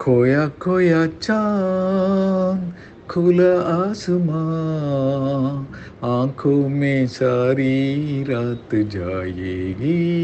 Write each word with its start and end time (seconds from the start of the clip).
खोया 0.00 0.48
खोया 0.48 1.06
चाँद, 1.06 2.72
खुला 3.10 3.60
आसमां 3.60 5.64
आँखों 6.20 6.68
में 6.68 7.06
सारी 7.06 8.22
रात 8.22 8.74
जाएगी। 8.74 10.18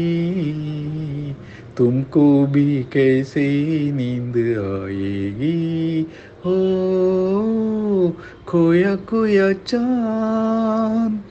तुमको 1.77 2.45
भी 2.45 2.83
कैसे 2.83 3.91
नींद 3.91 4.57
आएगी? 4.57 6.07
हो 6.45 8.15
खोया 8.47 8.95
खोया 8.95 9.53
चाँद, 9.53 11.21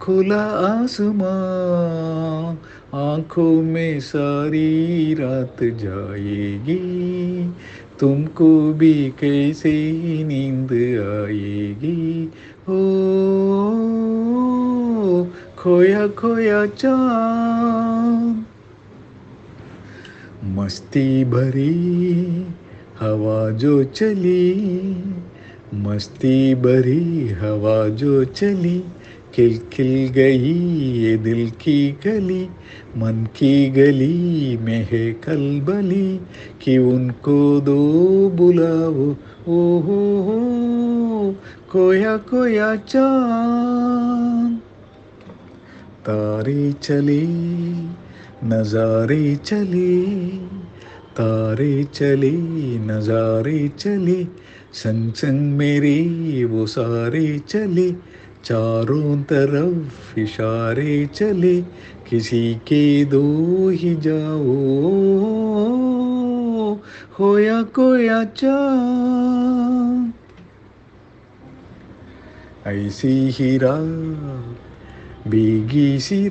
खुला 0.00 0.42
आसमां 0.42 2.56
आँखों 2.94 3.62
में 3.62 4.00
सारी 4.00 5.14
रात 5.14 5.62
जाएगी। 5.62 7.50
तुमको 8.00 8.72
भी 8.72 8.94
कैसे 9.10 9.70
ही 9.70 10.24
नींद 10.24 10.72
आएगी? 11.00 12.32
हो 12.68 13.06
खोया 15.58 16.08
खोया 16.08 16.66
चाँद। 16.66 18.44
मस्ती 20.44 21.24
भरी 21.24 22.46
हवा 23.00 23.50
जो 23.50 23.84
चली, 23.84 24.74
मस्ती 25.74 26.54
भरी 26.54 27.28
हवा 27.28 27.88
जो 27.88 28.24
चली 28.24 28.84
खिल 29.36 29.60
खिल 29.72 30.08
गई 30.08 30.54
ये 30.92 31.16
दिल 31.16 31.50
की 31.50 31.96
गली, 32.06 32.48
मन 32.96 33.28
की 33.36 33.70
गली 33.70 34.56
में 34.56 34.88
है 34.92 35.12
कलबली 35.12 36.20
कि 36.62 36.78
उनको 36.78 37.60
दो 37.60 38.30
बुलाओ। 38.30 39.10
ओ 39.48 39.80
हो 39.80 40.22
हो 40.22 41.36
खोया 41.70 42.16
खोया 42.16 42.76
चाँद। 42.76 44.58
तारे 46.00 46.72
चले, 46.72 47.22
नजारे 48.44 49.36
चले, 49.36 50.02
तारे 51.16 51.84
चले, 51.84 52.32
नजारे 52.78 53.68
चले, 53.78 54.24
संग 54.72 55.12
संग 55.12 55.40
मेरे 55.40 56.44
वो 56.44 56.66
सारे 56.66 57.38
चले। 57.48 58.16
चारों 58.46 59.22
तरफ़ 59.22 60.20
इशारे 60.20 61.06
चले, 61.06 61.62
किसी 62.10 62.54
के 62.54 63.04
दो 63.04 63.68
ही 63.68 63.96
जाओ। 63.96 64.46
होया 67.18 67.62
कोया 67.62 68.24
चाँद। 68.24 70.12
ऐसी 72.66 73.30
ही 73.30 73.58
रात, 73.58 74.56
भीगी 75.28 76.00
सी 76.00 76.28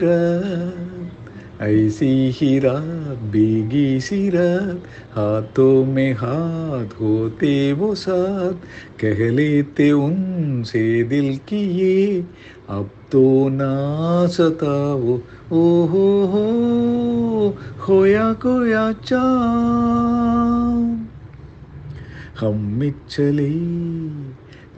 ऐसी 1.61 2.31
ही 2.36 2.59
रात 2.59 3.17
भीगी 3.17 4.02
सी 4.02 4.30
रात, 4.30 4.84
हाथों 5.11 5.86
में 5.86 6.14
हाथ 6.14 7.02
होते 7.02 7.73
वो 7.73 7.95
साथ। 7.95 8.53
कह 9.02 9.30
लेते 9.30 9.92
उनसे 9.92 11.03
दिल 11.03 11.38
की 11.38 11.58
ये, 11.58 12.26
अब 12.70 12.89
तो 13.11 13.50
ना 13.50 14.28
सताओ 14.28 15.20
ओ 15.52 15.86
हो 15.86 16.26
हो, 16.26 17.58
खोया 17.81 18.33
खोया 18.33 18.92
चाँद। 18.92 21.08
हम 22.39 22.94
चले 23.09 23.50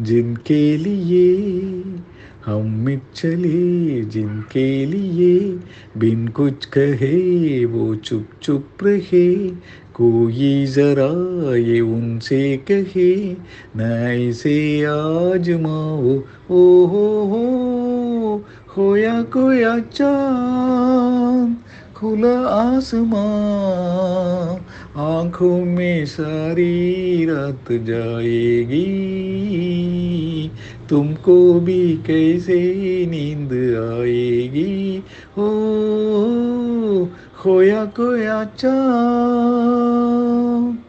जिनके 0.01 0.77
लिए 0.77 1.37
हम 2.45 2.65
मिट 2.85 3.01
चले, 3.15 4.01
जिनके 4.01 4.85
लिए 4.85 5.59
बिन 5.97 6.27
कुछ 6.27 6.65
कहे, 6.65 7.65
वो 7.65 7.95
चुप 7.95 8.27
चुप 8.41 8.67
रहे। 8.83 9.35
कोई 9.93 10.65
जरा 10.65 11.55
ये 11.55 11.81
उनसे 11.81 12.57
कहे, 12.57 13.35
न 13.77 13.81
ऐसे 14.27 14.83
आजमाओ। 14.83 16.23
ओ 16.51 16.85
हो 16.85 17.23
हो 17.25 18.43
खोया 18.69 19.23
खोया 19.23 19.79
चाँद। 19.79 21.57
खुला 21.97 22.47
आसमां 22.47 24.57
आँखों 25.03 25.65
में 25.65 26.05
सारी 26.05 27.25
रात 27.25 27.71
जाएगी। 27.71 30.51
तुमको 30.89 31.59
भी 31.59 31.97
कैसे 31.97 33.05
नींद 33.09 33.77
आएगी? 33.77 35.03
हो 35.37 37.09
खोया 37.41 37.85
खोया 37.85 38.43
चाँद। 38.43 40.86